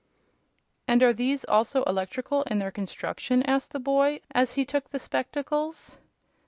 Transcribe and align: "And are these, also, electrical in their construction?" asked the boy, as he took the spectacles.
"And 0.87 1.03
are 1.03 1.13
these, 1.13 1.43
also, 1.45 1.83
electrical 1.83 2.41
in 2.45 2.57
their 2.57 2.71
construction?" 2.71 3.43
asked 3.43 3.69
the 3.71 3.77
boy, 3.79 4.21
as 4.31 4.53
he 4.53 4.65
took 4.65 4.89
the 4.89 4.97
spectacles. 4.97 5.95